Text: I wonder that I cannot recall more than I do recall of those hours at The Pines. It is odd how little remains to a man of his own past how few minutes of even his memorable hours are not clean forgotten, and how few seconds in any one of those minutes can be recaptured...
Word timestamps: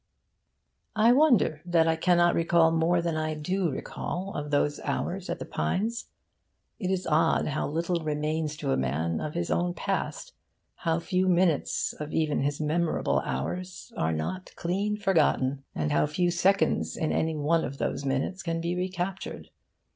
I 0.95 1.11
wonder 1.11 1.61
that 1.63 1.87
I 1.87 1.95
cannot 1.95 2.33
recall 2.33 2.71
more 2.71 3.03
than 3.03 3.15
I 3.15 3.35
do 3.35 3.69
recall 3.69 4.33
of 4.33 4.49
those 4.49 4.79
hours 4.79 5.29
at 5.29 5.37
The 5.37 5.45
Pines. 5.45 6.07
It 6.79 6.89
is 6.89 7.05
odd 7.05 7.49
how 7.49 7.67
little 7.67 7.99
remains 8.03 8.57
to 8.57 8.71
a 8.71 8.77
man 8.77 9.19
of 9.21 9.35
his 9.35 9.51
own 9.51 9.75
past 9.75 10.33
how 10.77 10.97
few 10.99 11.27
minutes 11.29 11.93
of 11.93 12.13
even 12.15 12.41
his 12.41 12.59
memorable 12.59 13.19
hours 13.19 13.93
are 13.95 14.11
not 14.11 14.51
clean 14.55 14.97
forgotten, 14.97 15.63
and 15.75 15.91
how 15.91 16.07
few 16.07 16.31
seconds 16.31 16.97
in 16.97 17.11
any 17.11 17.35
one 17.35 17.63
of 17.63 17.77
those 17.77 18.03
minutes 18.03 18.41
can 18.41 18.59
be 18.59 18.75
recaptured... 18.75 19.51